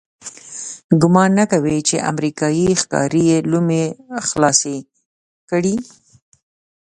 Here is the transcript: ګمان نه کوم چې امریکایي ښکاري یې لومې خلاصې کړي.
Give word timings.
ګمان 1.01 1.31
نه 1.39 1.45
کوم 1.51 1.65
چې 1.87 1.95
امریکایي 2.11 2.67
ښکاري 2.81 3.23
یې 3.31 3.37
لومې 3.51 3.83
خلاصې 4.27 4.77
کړي. 5.49 5.75